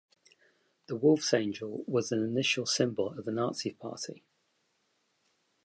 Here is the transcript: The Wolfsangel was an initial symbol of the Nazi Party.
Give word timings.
The 0.87 0.95
Wolfsangel 0.97 1.87
was 1.87 2.11
an 2.11 2.23
initial 2.23 2.65
symbol 2.65 3.09
of 3.19 3.25
the 3.25 3.31
Nazi 3.31 3.73
Party. 3.73 4.23